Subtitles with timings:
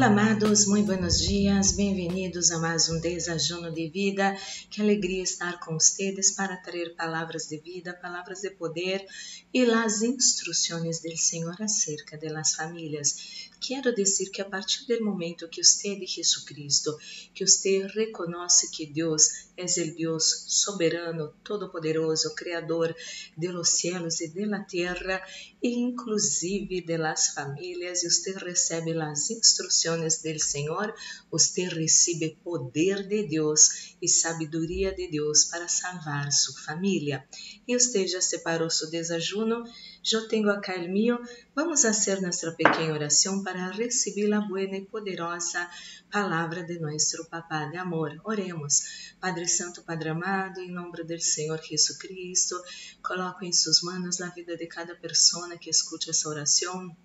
[0.00, 4.34] Olá, amados, muito buenos dias, bem-vindos a mais um desajuno de vida.
[4.70, 9.04] Que alegria estar com vocês para trazer palavras de vida, palavras de poder
[9.52, 13.50] e as instruções do Senhor acerca das famílias.
[13.60, 16.96] Quero dizer que a partir do momento que você de Jesucristo,
[17.34, 22.96] que você reconhece que Deus é o Deus soberano, todo-poderoso, criador
[23.36, 25.22] de los cielos e de la terra,
[25.62, 30.94] e inclusive de las famílias, e você recebe as instruções do Senhor,
[31.30, 37.24] você recebe poder de Deus e sabedoria de Deus para salvar sua família.
[37.66, 39.64] E você já separou seu desajuno?
[40.12, 41.18] Eu tenho acá o meu.
[41.54, 45.68] Vamos fazer nossa pequena oração para receber a boa e poderosa
[46.10, 48.18] palavra de nosso Papá de amor.
[48.24, 49.14] Oremos.
[49.20, 52.56] Padre Santo, Padre amado, em nome do Senhor Jesus Cristo,
[53.02, 56.96] coloco em suas mãos a vida de cada pessoa que escute essa oração.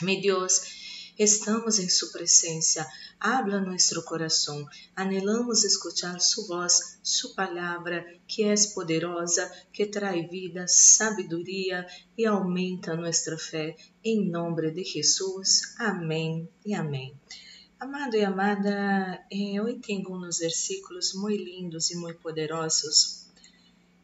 [0.00, 0.87] Meu Deus,
[1.18, 2.86] Estamos em Sua presença.
[3.18, 4.64] Habla nosso coração.
[4.94, 11.84] Anelamos escuchar Sua voz, Sua palavra, que é poderosa, que traz vida, sabedoria
[12.16, 13.74] e aumenta nossa fé.
[14.04, 15.74] Em nome de Jesus.
[15.76, 17.12] Amém e amém.
[17.80, 23.26] Amado e amada, eh, hoje tenho uns versículos muito lindos e muito poderosos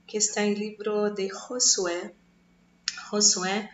[0.05, 2.13] que está em livro de Josué.
[3.09, 3.71] Josué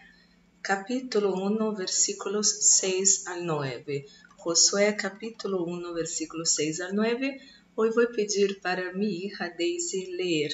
[0.63, 4.07] capítulo 1, versículos 6 al 9.
[4.37, 7.41] Josué, capítulo 1, versículos 6 al 9.
[7.77, 10.53] Hoy voy a pedir para mi hija Daisy leer,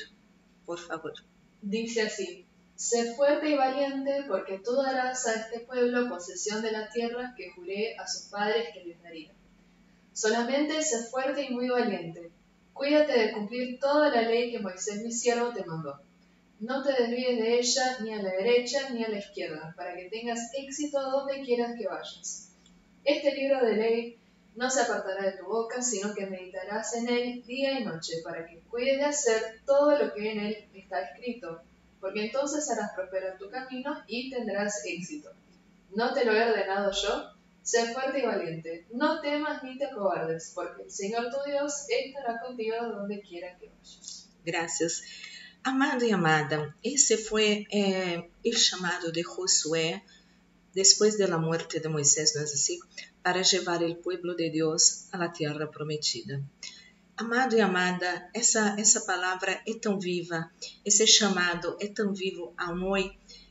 [0.64, 1.12] por favor.
[1.60, 2.46] Dice así,
[2.76, 7.50] sé fuerte y valiente porque tú darás a este pueblo posesión de la tierra que
[7.50, 9.32] juré a sus padres que les daría.
[10.12, 12.30] Solamente sé fuerte y muy valiente.
[12.72, 16.00] Cuídate de cumplir toda la ley que Moisés mi siervo te mandó
[16.60, 20.08] no te desvíes de ella ni a la derecha ni a la izquierda, para que
[20.08, 22.52] tengas éxito donde quieras que vayas.
[23.04, 24.18] Este libro de ley
[24.54, 28.46] no se apartará de tu boca, sino que meditarás en él día y noche, para
[28.46, 31.62] que cuides de hacer todo lo que en él está escrito,
[32.00, 35.30] porque entonces harás prosperar tu camino y tendrás éxito.
[35.94, 37.32] ¿No te lo he ordenado yo?
[37.62, 42.40] Sé fuerte y valiente, no temas ni te acobardes, porque el Señor tu Dios estará
[42.40, 44.30] contigo donde quiera que vayas.
[44.44, 45.02] Gracias.
[45.66, 50.00] Amado e amada, esse foi é, o chamado de Josué
[50.72, 52.78] depois da morte de Moisés, não é assim?
[53.20, 56.40] Para levar o povo de Deus à terra prometida.
[57.16, 60.48] Amado e amada, essa, essa palavra é tão viva,
[60.84, 63.10] esse chamado é tão vivo a nós,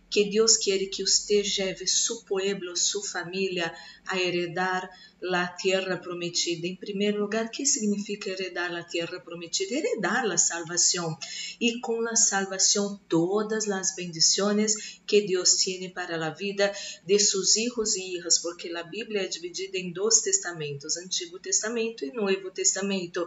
[0.09, 3.75] que Deus quer que você leve seu povo, sua família
[4.07, 4.89] a heredar
[5.25, 6.67] la tierra prometida.
[6.67, 9.73] Em primeiro lugar, o que significa heredar la tierra prometida?
[9.73, 11.17] Heredar la salvação.
[11.59, 16.71] E com la salvação, todas as bendições que Deus tem para a vida
[17.05, 22.05] de seus hijos e hijas, porque a Bíblia é dividida em dois testamentos, Antigo Testamento
[22.05, 23.25] e Novo Testamento.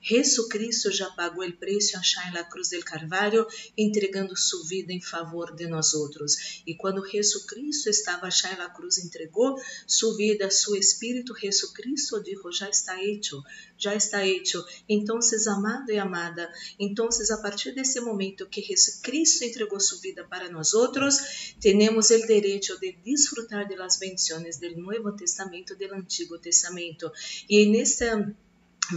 [0.00, 3.46] Jesucristo já pagou o preço achar na cruz del Carvalho,
[3.76, 6.62] entregando sua vida em favor de nós outros.
[6.64, 12.68] E quando Jesucristo estava achar na cruz, entregou sua vida, seu espírito Jesucristo dijo, já
[12.68, 13.42] está hecho,
[13.78, 14.64] já está hecho.
[14.88, 15.18] Então,
[15.48, 20.74] amado e amada, então, a partir desse momento que Jesucristo entregou sua vida para nós
[20.74, 27.10] outros, temos o direito de desfrutar de las bendiciones do Novo Testamento, do Antigo Testamento.
[27.48, 28.04] E nesse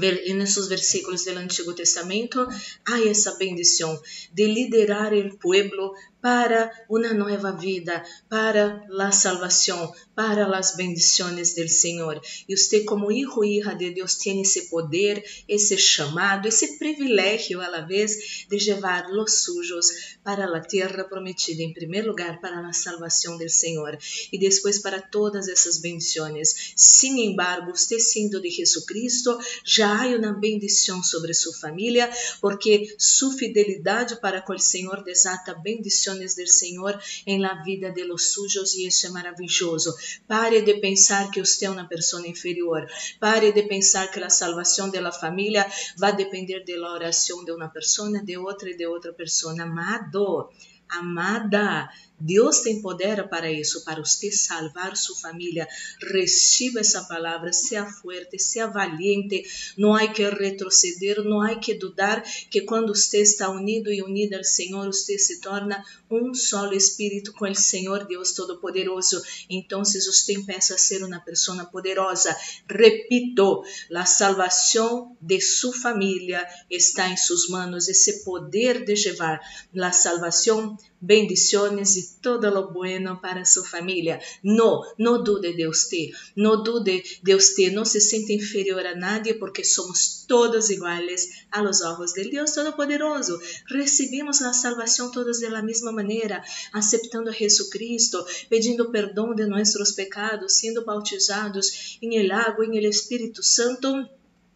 [0.02, 2.48] en esos versículos do Antigo Testamento,
[2.86, 4.02] há essa bendição
[4.34, 5.94] de liderar o pueblo
[6.24, 12.22] para uma nova vida, para a salvação, para as bendições do Senhor.
[12.48, 17.60] E você, como hijo e hija de Deus, tem esse poder, esse chamado, esse privilégio
[17.60, 22.66] a la vez de levar os sujos para a terra prometida, em primeiro lugar para
[22.66, 23.98] a salvação do Senhor
[24.32, 26.74] e depois para todas essas bendições.
[26.78, 32.10] Sin embargo, você sendo de Jesucristo, já há uma bendição sobre sua família,
[32.40, 37.92] porque sua fidelidade para com o Senhor desata bendições bendiciones del Señor en la vida
[37.92, 39.96] de los suyos y eso es maravilloso.
[40.28, 42.88] Pare de pensar que usted es una persona inferior.
[43.20, 45.68] Pare de pensar que la salvación de la familia
[46.02, 49.64] va a depender de la oración de una persona, de otra y de otra persona.
[49.64, 50.52] Amado,
[50.90, 51.92] amada,
[52.26, 55.68] Deus tem poder para isso, para você salvar sua família.
[56.02, 59.44] Receba essa palavra, seja forte, seja valiente.
[59.78, 64.38] Não há que retroceder, não há que dudar que quando você está unido e unida
[64.38, 69.22] ao Senhor, você se torna um solo espírito com o Senhor Deus Todo-Poderoso.
[69.50, 72.34] Então, você empieza a ser uma pessoa poderosa.
[72.70, 77.90] Repito, a salvação de sua família está em suas manos.
[77.90, 79.42] Esse poder de levar
[79.76, 84.20] a salvação, bendições e todo lo bueno para su familia.
[84.42, 89.36] No, no dude de usted, no dude de usted, no se siente inferior a nadie
[89.36, 93.40] porque somos todos iguales a los ojos del Dios Todopoderoso.
[93.68, 99.94] Recibimos la salvación todos de la misma manera, aceptando a Jesucristo, pedindo perdão de nuestros
[99.94, 104.10] pecados, siendo bautizados en el agua, en el Espíritu Santo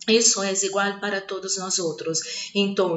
[0.08, 1.78] isso é igual para todos nós.
[2.56, 2.96] Então,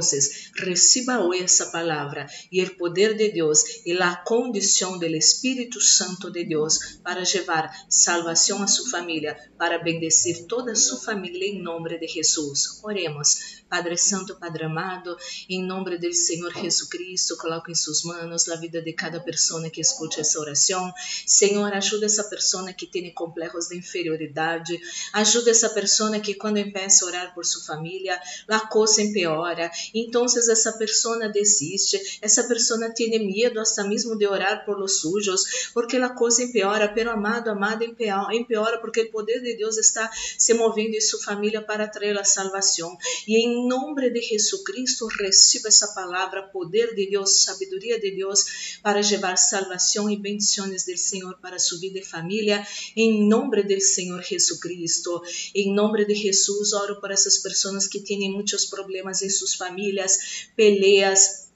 [0.56, 6.30] receba hoje essa palavra e o poder de Deus e a condição do Espírito Santo
[6.30, 11.98] de Deus para levar salvação a sua família, para bendecir toda sua família em nome
[11.98, 12.80] de Jesus.
[12.82, 13.60] Oremos.
[13.68, 15.16] Padre Santo, Padre amado,
[15.48, 19.70] em nome do Senhor Jesus Cristo, coloco em suas mãos a vida de cada pessoa
[19.70, 20.92] que escute essa oração.
[21.24, 24.80] Senhor, ajuda essa pessoa que tem complexos de inferioridade.
[25.12, 29.70] Ajuda essa pessoa que quando empieza a orar por sua família, a coisa empeora.
[29.94, 32.18] Então, essa pessoa desiste.
[32.20, 36.92] Essa pessoa tem medo até mesmo de orar por los sujos, porque a coisa empeora.
[36.92, 41.62] Pero amado, amada, empeora porque o poder de Deus está se movendo em sua família
[41.62, 42.96] para trazer a salvação.
[43.26, 49.00] E em nome de Jesucristo, receba essa palavra, poder de Deus, sabedoria de Deus, para
[49.00, 54.22] levar salvação e bendições do Senhor para sua vida e família, em nome do Senhor
[54.22, 55.22] Jesucristo.
[55.54, 60.48] Em nome de Jesus, oro por essas pessoas que têm muitos problemas em suas famílias,
[60.56, 61.49] peleas,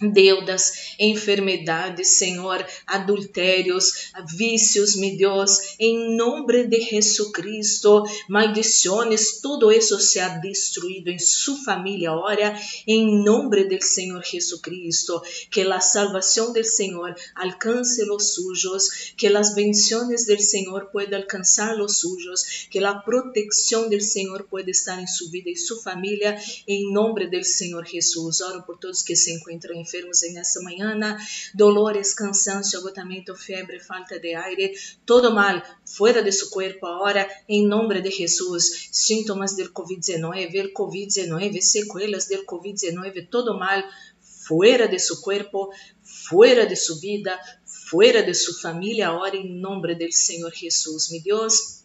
[0.00, 10.28] deudas, enfermidades, Senhor, adultérios, vícios, meu Deus, em nome de Jesucristo, maldições, tudo isso seja
[10.38, 17.14] destruído em sua família, ora, em nome do Senhor Jesucristo, que a salvação do Senhor
[17.34, 23.88] alcance os sujos, que as bendições do Senhor pueda alcançar os sujos, que a proteção
[23.88, 28.40] do Senhor pueda estar em sua vida e sua família, em nome do Senhor Jesus.
[28.40, 31.16] Oro por todos que se encontram em enfermos en esta mañana,
[31.54, 34.74] dolores, cansancio, agotamiento, fiebre, falta de aire,
[35.04, 38.88] todo mal fuera de su cuerpo ahora, en nombre de Jesús.
[38.90, 43.84] Síntomas del COVID-19, el COVID-19, secuelas del COVID-19, todo mal
[44.20, 45.70] fuera de su cuerpo,
[46.02, 51.10] fuera de su vida, fuera de su familia ahora, en nombre del Señor Jesús.
[51.10, 51.84] Mi Dios,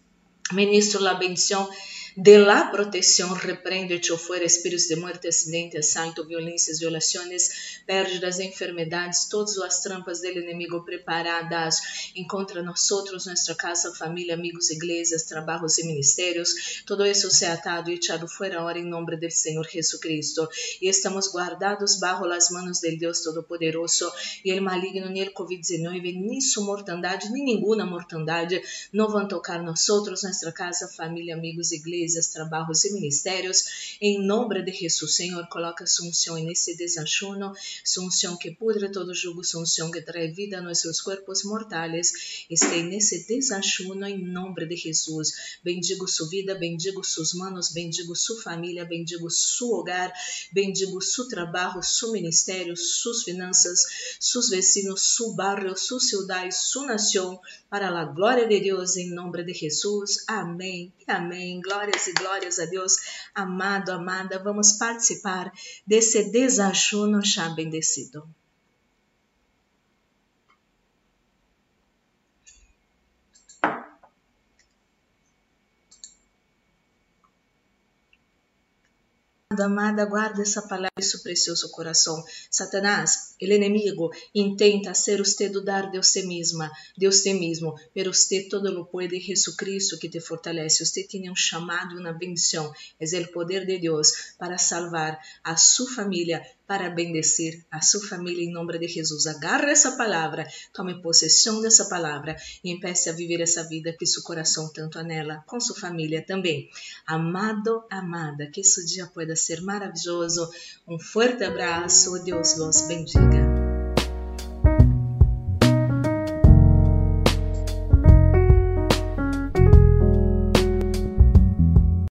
[0.52, 1.68] ministro la bendición
[2.15, 9.27] de la protección, reprende, echo fuera espíritos de muerte, acidente, asalto, violências, violações, pérdidas, enfermedades,
[9.27, 12.12] todas as trampas do inimigo preparadas.
[12.15, 16.83] Encontra nós nossa casa, família, amigos, igrejas, trabalhos e ministérios.
[16.86, 20.48] Todo isso se atado e echado fuera ahora em nome do Senhor Jesucristo.
[20.81, 24.12] E estamos guardados bajo las manos del Deus Todo-Poderoso
[24.45, 28.62] e el maligno, nem el COVID-19, nem sua mortandade, nem nenhuma mortandade
[28.92, 33.98] não vão tocar nós nossa casa, família, amigos, igrejas empresas, trabalhos e ministérios.
[34.02, 37.54] Em nome de Jesus, Senhor, coloca unção nesse desajuno,
[37.84, 42.12] sua unção que pudre todo jugo, unção que traz vida a nossos corpos mortais.
[42.50, 45.32] Esteja nesse desajuno em nome de Jesus.
[45.64, 50.12] Bendigo sua vida, bendigo suas manos, bendigo sua família, bendigo seu hogar,
[50.52, 53.84] bendigo seu trabalho, seu ministério, suas finanças,
[54.20, 57.40] seus vecinos, seu barrio, sua cidade, sua nação,
[57.70, 60.24] para a glória de Deus, em nome de Jesus.
[60.28, 61.62] Amém amém.
[61.62, 62.94] Glória glórias e glórias a Deus.
[63.36, 65.51] Amado, amada, vamos participar
[65.86, 68.28] desse desajuno já bendecido.
[79.62, 82.24] Amada, guarda essa palavra seu precioso coração.
[82.50, 88.48] Satanás, o inimigo, intenta ser usted dudar de você mesma, de você mesmo, pero usted
[88.50, 90.83] todo lo puede, Jesucristo que te fortalece.
[90.83, 92.74] Usted tem um chamado, uma bendição.
[93.00, 96.42] É o poder de Deus para salvar a sua família,
[96.73, 99.27] para bendecir a sua família em nome de Jesus.
[99.27, 104.23] Agarre essa palavra, tome possessão dessa palavra e empiece a viver essa vida que seu
[104.23, 106.68] coração tanto anela, com sua família também.
[107.06, 110.49] Amado, amada, que esse dia pueda ser maravilhoso.
[110.87, 113.53] Um forte abraço, Deus los bendiga.